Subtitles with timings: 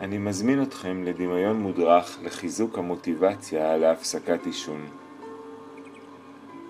[0.00, 4.86] אני מזמין אתכם לדמיון מודרך לחיזוק המוטיבציה להפסקת עישון.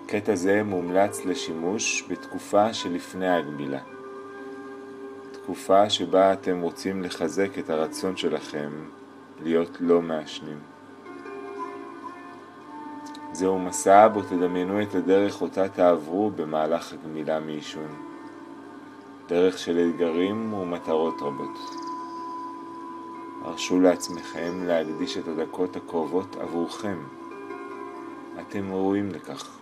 [0.07, 3.81] קטע זה מומלץ לשימוש בתקופה שלפני הגמילה.
[5.33, 8.71] תקופה שבה אתם רוצים לחזק את הרצון שלכם
[9.43, 10.59] להיות לא מעשנים.
[13.33, 17.89] זהו מסע בו תדמיינו את הדרך אותה תעברו במהלך הגמילה מעישון.
[19.29, 21.86] דרך של אתגרים ומטרות רבות.
[23.57, 26.99] הרשו לעצמכם להקדיש את הדקות הקרובות עבורכם.
[28.41, 29.59] אתם ראויים לכך.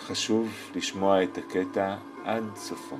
[0.00, 2.96] חשוב לשמוע את הקטע עד סופו.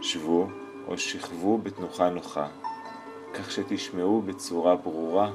[0.00, 0.48] שבו
[0.86, 2.48] או שכבו בתנוחה נוחה,
[3.34, 5.30] כך שתשמעו בצורה ברורה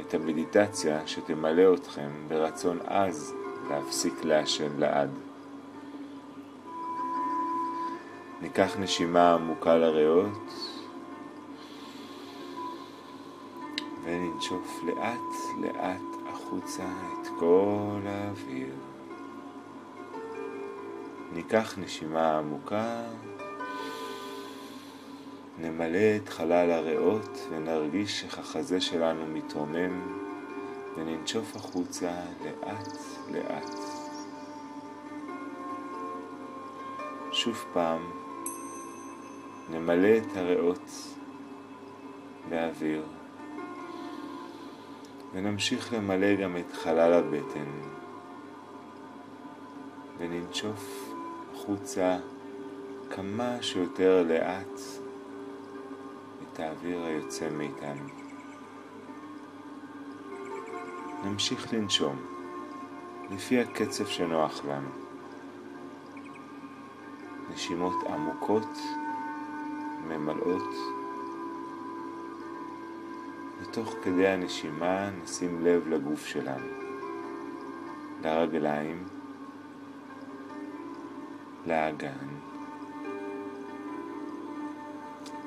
[0.00, 3.34] את המדיטציה שתמלא אתכם ברצון עז
[3.70, 5.25] להפסיק לעשן לעד.
[8.40, 10.52] ניקח נשימה עמוקה לריאות
[14.04, 18.74] וננשוף לאט לאט החוצה את כל האוויר.
[21.32, 23.02] ניקח נשימה עמוקה,
[25.58, 30.18] נמלא את חלל הריאות ונרגיש איך החזה שלנו מתרומם
[30.96, 32.12] וננשוף החוצה
[32.44, 32.96] לאט
[33.30, 33.70] לאט.
[37.32, 38.25] שוב פעם
[39.70, 40.90] נמלא את הריאות
[42.48, 43.02] באוויר
[45.32, 47.70] ונמשיך למלא גם את חלל הבטן
[50.18, 51.12] וננשוף
[51.54, 52.18] החוצה
[53.10, 54.80] כמה שיותר לאט
[56.42, 58.08] את האוויר היוצא מאיתנו.
[61.24, 62.16] נמשיך לנשום
[63.30, 64.88] לפי הקצב שנוח לנו.
[67.50, 68.78] נשימות עמוקות,
[70.08, 70.74] ממלאות,
[73.60, 76.66] ותוך כדי הנשימה נשים לב לגוף שלנו,
[78.22, 79.04] לרגליים,
[81.66, 82.26] לאגן,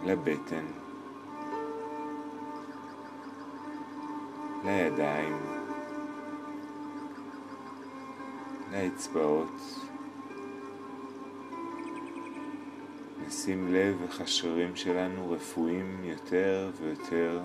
[0.06, 0.66] לבטן,
[4.66, 5.38] לידיים,
[8.72, 9.89] לאצבעות.
[13.30, 17.40] נשים לב איך השרירים שלנו רפואיים יותר ויותר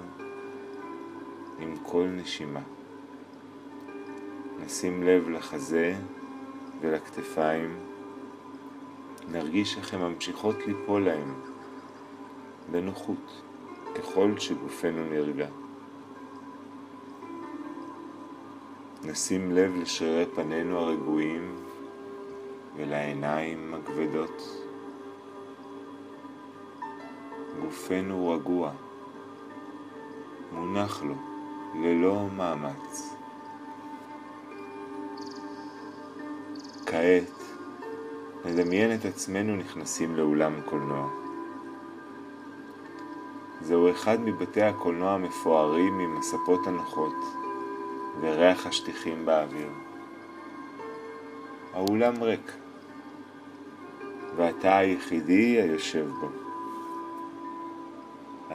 [1.59, 2.61] עם כל נשימה.
[4.65, 5.95] נשים לב לחזה
[6.81, 7.77] ולכתפיים.
[9.33, 11.35] נרגיש איך הן ממשיכות ליפול להם
[12.71, 13.43] בנוחות
[13.95, 15.49] ככל שגופנו נרגע.
[19.03, 21.57] נשים לב לשרירי פנינו הרגועים
[22.77, 24.64] ולעיניים הכבדות.
[27.75, 28.71] גופנו רגוע,
[30.53, 31.15] מונח לו
[31.75, 33.15] ללא מאמץ.
[36.87, 37.43] כעת
[38.45, 41.09] נדמיין את עצמנו נכנסים לאולם קולנוע.
[43.61, 47.17] זהו אחד מבתי הקולנוע המפוארים עם הספות הנוחות
[48.21, 49.71] וריח השטיחים באוויר.
[51.73, 52.53] האולם ריק,
[54.37, 56.44] ואתה היחידי היושב בו.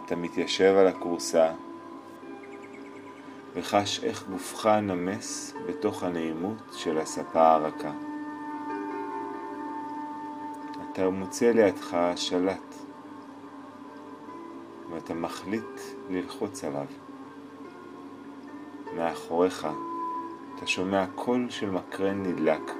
[0.09, 1.51] אתה מתיישב על הכורסה
[3.53, 7.91] וחש איך גופך נמס בתוך הנעימות של הספה הרכה.
[10.91, 12.75] אתה מוצא לידך שלט
[14.91, 16.87] ואתה מחליט ללחוץ עליו.
[18.97, 19.67] מאחוריך
[20.55, 22.71] אתה שומע קול של מקרן נדלק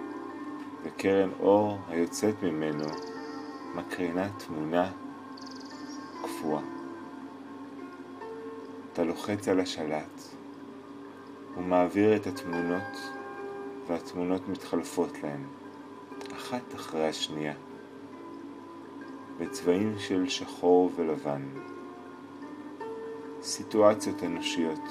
[0.83, 2.85] וקרן אור היוצאת ממנו
[3.75, 4.91] מקרינה תמונה
[6.21, 6.78] קפואה.
[8.93, 10.21] אתה לוחץ על השלט
[11.57, 13.11] ומעביר את התמונות
[13.87, 15.43] והתמונות מתחלפות להן,
[16.35, 17.53] אחת אחרי השנייה,
[19.39, 21.41] בצבעים של שחור ולבן.
[23.41, 24.89] סיטואציות אנושיות.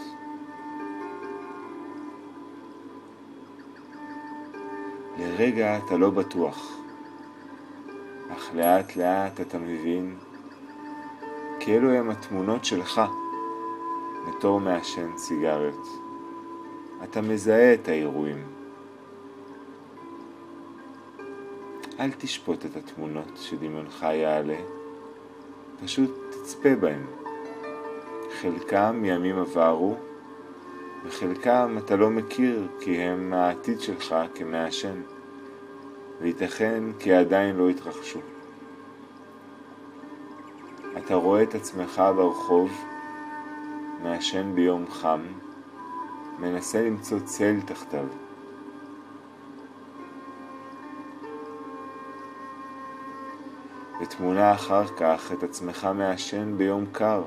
[5.18, 6.78] לרגע אתה לא בטוח,
[8.32, 10.16] אך לאט לאט אתה מבין
[11.60, 13.00] כי אלו הם התמונות שלך
[14.26, 15.88] בתור מעשן סיגריות.
[17.04, 18.44] אתה מזהה את האירועים.
[22.00, 24.58] אל תשפוט את התמונות שדמיונך יעלה,
[25.84, 27.02] פשוט תצפה בהן.
[28.40, 29.96] חלקם מימים עברו,
[31.04, 35.00] וחלקם אתה לא מכיר כי הם העתיד שלך כמעשן,
[36.20, 38.18] וייתכן כי עדיין לא התרחשו.
[40.98, 42.70] אתה רואה את עצמך ברחוב,
[44.02, 45.20] מעשן ביום חם,
[46.38, 48.06] מנסה למצוא צל תחתיו.
[54.02, 57.22] ותמונה אחר כך את עצמך מעשן ביום קר,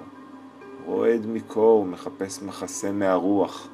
[0.85, 3.67] רועד מקור ומחפש מחסה מהרוח.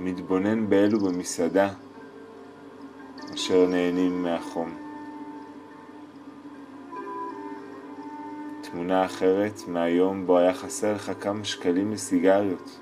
[0.00, 1.68] מתבונן באלו במסעדה
[3.34, 4.91] אשר נהנים מהחום.
[8.82, 12.78] תמונה אחרת מהיום בו היה חסר לך כמה שקלים לסיגריות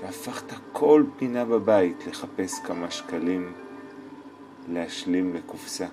[0.00, 3.52] והפכת כל פינה בבית לחפש כמה שקלים
[4.68, 5.86] להשלים לקופסה.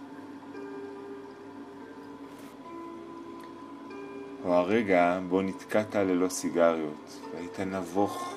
[4.45, 8.35] או הרגע בו נתקעת ללא סיגריות והיית נבוך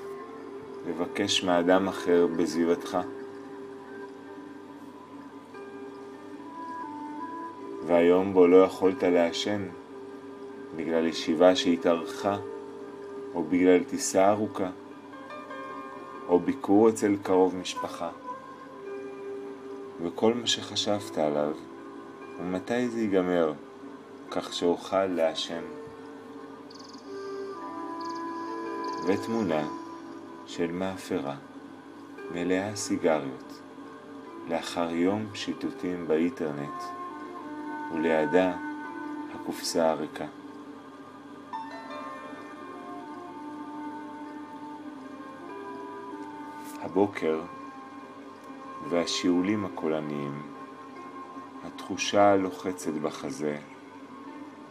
[0.88, 2.98] לבקש מאדם אחר בסביבתך.
[7.86, 9.62] והיום בו לא יכולת לעשן
[10.76, 12.36] בגלל ישיבה שהתארכה
[13.34, 14.70] או בגלל טיסה ארוכה
[16.28, 18.10] או ביקור אצל קרוב משפחה.
[20.02, 21.52] וכל מה שחשבת עליו
[22.38, 23.52] הוא מתי זה ייגמר,
[24.30, 25.62] כך שאוכל לעשן.
[29.06, 29.68] ותמונה
[30.46, 31.36] של מאפרה
[32.34, 33.60] מלאה סיגריות
[34.48, 36.82] לאחר יום שיטוטים באינטרנט
[37.94, 38.52] ולידה
[39.34, 40.39] הקופסה הריקה.
[46.90, 47.40] הבוקר
[48.88, 50.42] והשיעולים הקולניים,
[51.64, 53.58] התחושה הלוחצת בחזה,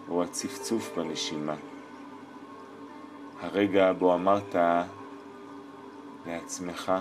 [0.10, 1.56] או הצפצוף בנשימה.
[3.42, 4.56] הרגע בו אמרת
[6.26, 6.92] לעצמך,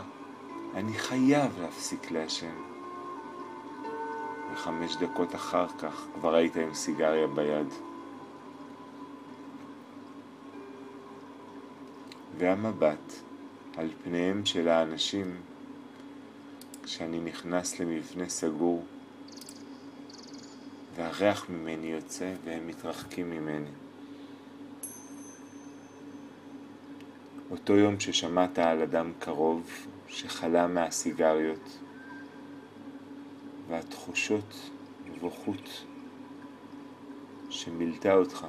[0.74, 2.54] אני חייב להפסיק לעשן.
[4.52, 7.68] וחמש דקות אחר כך כבר היית עם סיגריה ביד.
[12.38, 13.27] והמבט
[13.78, 15.40] על פניהם של האנשים
[16.82, 18.84] כשאני נכנס למבנה סגור
[20.94, 23.70] והריח ממני יוצא והם מתרחקים ממני.
[27.50, 29.70] אותו יום ששמעת על אדם קרוב
[30.08, 31.78] שחלה מהסיגריות
[33.68, 34.70] והתחושות
[35.06, 35.84] נבוכות
[37.50, 38.46] שמילתה אותך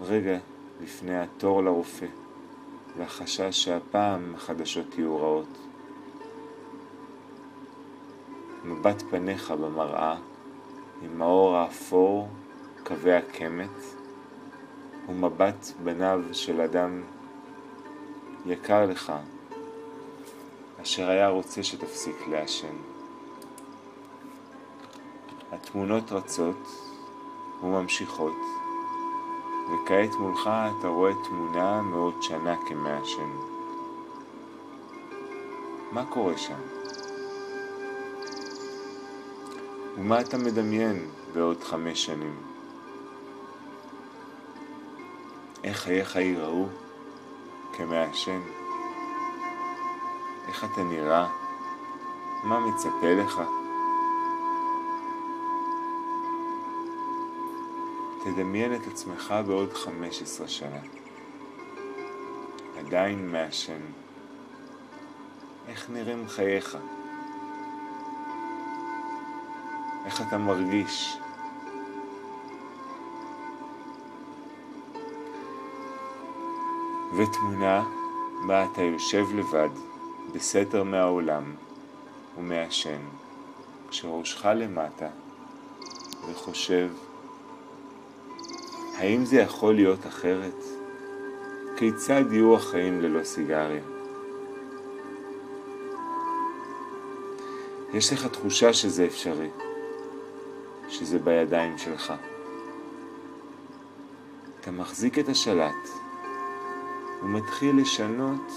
[0.00, 0.38] רגע
[0.82, 2.23] לפני התור לרופא
[2.96, 5.58] והחשש שהפעם החדשות יהיו רעות.
[8.64, 10.16] מבט פניך במראה
[11.02, 12.28] עם האור האפור,
[12.84, 13.80] קווי הקמת,
[15.08, 17.02] ומבט בניו של אדם
[18.46, 19.12] יקר לך,
[20.82, 22.76] אשר היה רוצה שתפסיק לעשן.
[25.52, 26.68] התמונות רצות
[27.62, 28.36] וממשיכות,
[29.72, 33.30] וכעת מולך אתה רואה תמונה מעוד שנה כמעשן.
[35.92, 36.60] מה קורה שם?
[39.96, 42.36] ומה אתה מדמיין בעוד חמש שנים?
[45.64, 46.66] איך חייך ייראו
[47.72, 48.40] כמעשן?
[50.48, 51.28] איך אתה נראה?
[52.44, 53.42] מה מצפה לך?
[58.24, 60.80] תדמיין את עצמך בעוד חמש עשרה שנה.
[62.78, 63.80] עדיין מעשן.
[65.68, 66.78] איך נראים חייך?
[70.06, 71.16] איך אתה מרגיש?
[77.16, 77.84] ותמונה
[78.46, 79.70] בה אתה יושב לבד
[80.34, 81.54] בסתר מהעולם
[82.38, 83.00] ומעשן,
[83.90, 85.08] כשראשך למטה
[86.30, 86.88] וחושב,
[89.04, 90.64] האם זה יכול להיות אחרת?
[91.76, 93.82] כיצד יהיו החיים ללא סיגריה?
[97.94, 99.48] יש לך תחושה שזה אפשרי.
[100.88, 102.12] שזה בידיים שלך.
[104.60, 105.88] אתה מחזיק את השלט
[107.22, 108.52] ומתחיל לשנות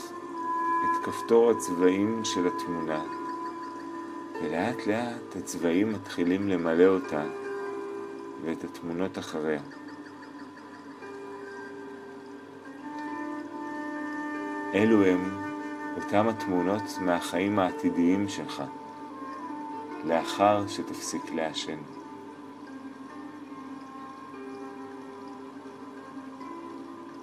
[0.83, 3.03] את כפתור הצבעים של התמונה,
[4.41, 7.23] ולאט לאט הצבעים מתחילים למלא אותה
[8.45, 9.61] ואת התמונות אחריה.
[14.77, 15.41] אלו הם
[15.95, 18.63] אותם התמונות מהחיים העתידיים שלך,
[20.03, 21.77] לאחר שתפסיק לעשן.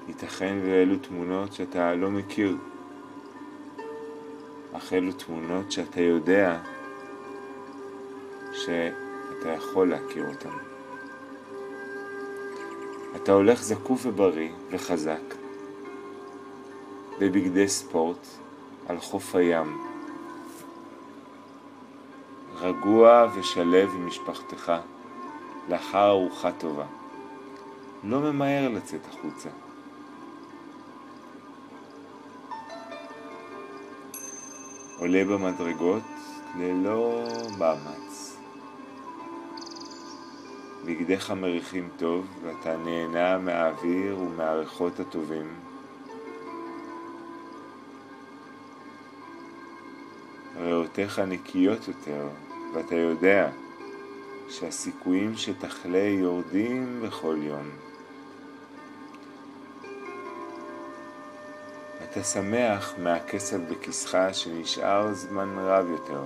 [0.08, 2.56] ייתכן ואלו תמונות שאתה לא מכיר,
[4.72, 6.60] אך אלו תמונות שאתה יודע
[8.52, 10.56] שאתה יכול להכיר אותן.
[13.16, 15.43] אתה הולך זקוף ובריא וחזק,
[17.20, 18.26] בבגדי ספורט,
[18.88, 19.78] על חוף הים.
[22.54, 24.72] רגוע ושלב עם משפחתך
[25.68, 26.86] לאחר ארוחה טובה.
[28.04, 29.48] לא ממהר לצאת החוצה.
[34.98, 36.02] עולה במדרגות
[36.58, 37.24] ללא
[37.58, 38.36] מאמץ.
[40.84, 45.73] בגדיך מריחים טוב ואתה נהנה מהאוויר ומהריחות הטובים.
[50.64, 52.28] ריאותיך נקיות יותר
[52.74, 53.50] ואתה יודע
[54.48, 57.70] שהסיכויים שתחלה יורדים בכל יום.
[62.04, 66.22] אתה שמח מהכסף בכיסך שנשאר זמן רב יותר.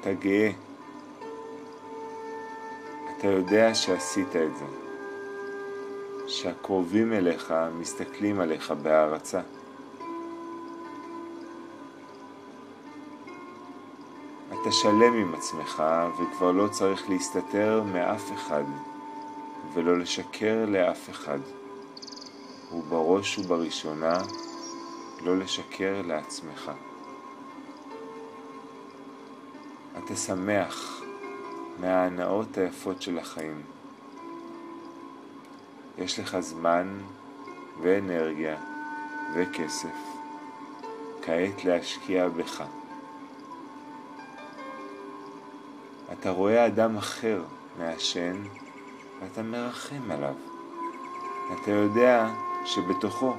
[0.00, 0.50] אתה גאה.
[3.18, 4.64] אתה יודע שעשית את זה.
[6.26, 9.40] שהקרובים אליך מסתכלים עליך בהערצה.
[14.70, 15.82] אתה שלם עם עצמך
[16.18, 18.62] וכבר לא צריך להסתתר מאף אחד
[19.74, 21.38] ולא לשקר לאף אחד.
[22.72, 24.18] ובראש ובראשונה
[25.24, 26.70] לא לשקר לעצמך.
[29.98, 31.02] אתה שמח
[31.80, 33.62] מההנאות היפות של החיים.
[35.98, 36.98] יש לך זמן
[37.82, 38.56] ואנרגיה
[39.34, 39.96] וכסף
[41.22, 42.79] כעת להשקיע בך.
[46.12, 47.42] אתה רואה אדם אחר
[47.78, 48.42] מעשן
[49.20, 50.34] ואתה מרחם עליו.
[51.54, 52.28] אתה יודע
[52.64, 53.36] שבתוכו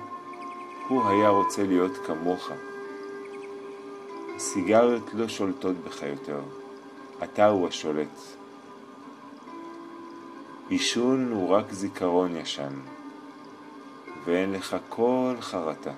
[0.88, 2.50] הוא היה רוצה להיות כמוך.
[4.36, 6.40] הסיגריות לא שולטות בך יותר,
[7.24, 8.20] אתה הוא השולט.
[10.70, 12.74] עישון הוא רק זיכרון ישן,
[14.26, 15.92] ואין לך כל חרטה.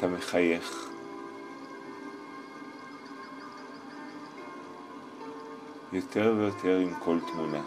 [0.00, 0.88] אתה מחייך.
[5.92, 7.60] יותר ויותר עם כל תמונה.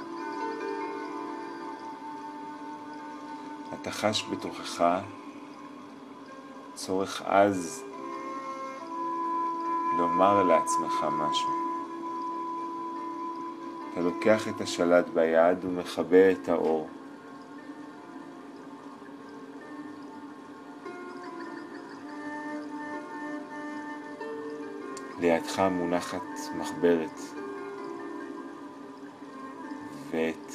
[3.74, 4.84] אתה חש בתוכך
[6.74, 7.84] צורך עז
[9.98, 11.50] לומר לעצמך משהו.
[13.92, 16.90] אתה לוקח את השלט ביד ומכבה את האור.
[25.24, 27.20] לידך מונחת מחברת.
[30.12, 30.52] ואת.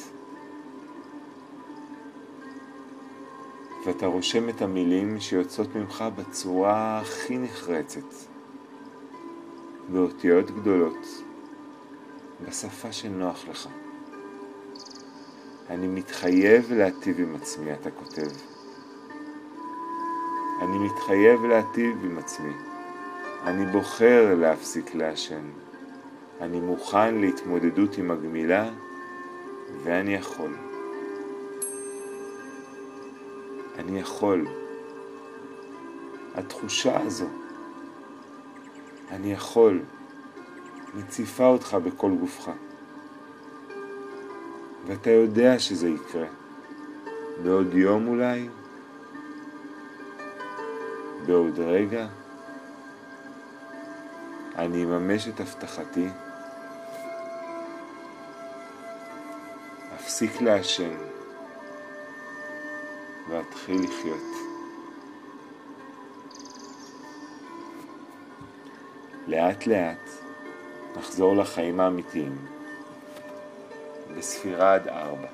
[3.85, 8.13] ואתה רושם את המילים שיוצאות ממך בצורה הכי נחרצת,
[9.91, 11.07] באותיות גדולות,
[12.47, 13.67] בשפה שנוח לך.
[15.69, 18.29] אני מתחייב להטיב עם עצמי, אתה כותב.
[20.61, 22.68] אני מתחייב להטיב עם עצמי.
[23.43, 25.49] אני בוחר להפסיק לעשן.
[26.41, 28.69] אני מוכן להתמודדות עם הגמילה
[29.83, 30.55] ואני יכול.
[33.77, 34.45] אני יכול.
[36.35, 37.25] התחושה הזו,
[39.11, 39.81] אני יכול,
[40.93, 42.51] מציפה אותך בכל גופך.
[44.87, 46.27] ואתה יודע שזה יקרה.
[47.43, 48.49] בעוד יום אולי?
[51.25, 52.07] בעוד רגע?
[54.59, 56.07] אני אממש את הבטחתי
[59.95, 60.97] אפסיק לעשן
[63.29, 64.35] ואתחיל לחיות.
[69.27, 70.09] לאט לאט
[70.95, 72.45] נחזור לחיים האמיתיים
[74.17, 75.27] בספירה עד ארבע.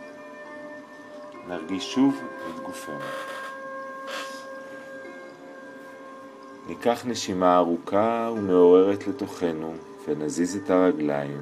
[1.48, 2.15] נרגיש שוב
[2.50, 3.00] את גופנו.
[6.68, 9.74] ניקח נשימה ארוכה ומעוררת לתוכנו
[10.08, 11.42] ונזיז את הרגליים.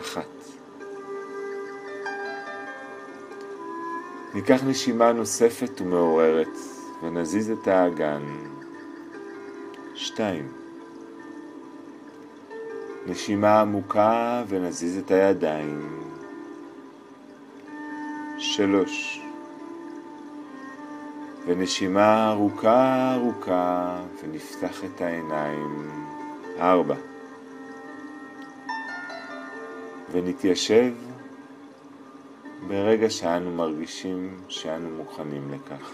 [0.00, 0.26] אחת
[4.34, 6.56] ניקח נשימה נוספת ומעוררת
[7.02, 8.22] ונזיז את האגן.
[9.94, 10.52] שתיים.
[13.06, 16.02] נשימה עמוקה ונזיז את הידיים.
[18.38, 19.27] שלוש.
[21.48, 25.90] ונשימה ארוכה ארוכה ונפתח את העיניים.
[26.58, 26.94] ארבע.
[30.10, 30.92] ונתיישב
[32.68, 35.92] ברגע שאנו מרגישים שאנו מוכנים לכך.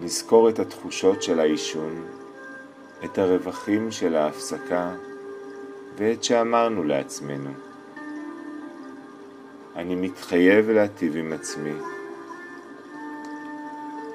[0.00, 2.06] נזכור את התחושות של העישון,
[3.04, 4.94] את הרווחים של ההפסקה
[5.96, 7.69] ואת שאמרנו לעצמנו.
[9.76, 11.72] אני מתחייב להטיב עם עצמי.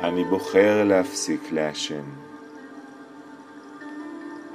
[0.01, 2.03] אני בוחר להפסיק לעשן.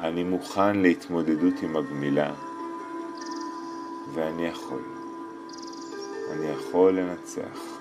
[0.01, 2.35] אני מוכן להתמודדות עם הגמילה,
[4.15, 4.83] ואני יכול.
[6.31, 7.81] אני יכול לנצח.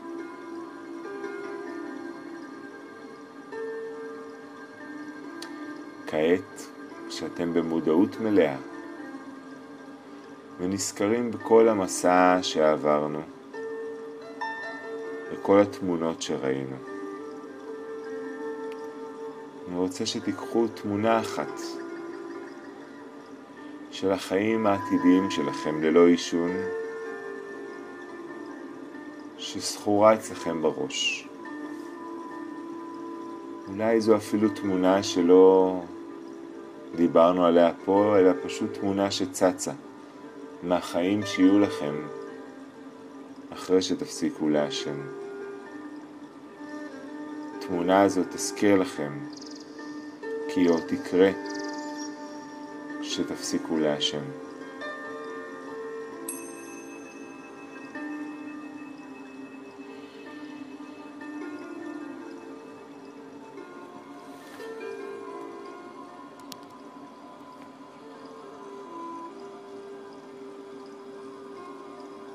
[6.07, 6.67] כעת,
[7.09, 8.55] כשאתם במודעות מלאה
[10.59, 13.21] ונזכרים בכל המסע שעברנו,
[15.31, 16.75] וכל התמונות שראינו,
[19.67, 21.61] אני רוצה שתיקחו תמונה אחת
[23.91, 26.51] של החיים העתידיים שלכם ללא עישון,
[29.37, 31.27] שזכורה אצלכם בראש.
[33.67, 35.75] אולי זו אפילו תמונה שלא
[36.95, 39.71] דיברנו עליה פה, אלא פשוט תמונה שצצה
[40.63, 42.07] מהחיים שיהיו לכם
[43.53, 44.99] אחרי שתפסיקו לעשן.
[47.57, 49.19] התמונה הזאת תזכיר לכם
[50.53, 51.29] כי עוד תקרה
[53.01, 54.48] שתפסיקו לעשן.